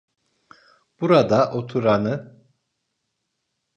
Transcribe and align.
Burada 1.01 1.51
oturanı! 1.53 2.41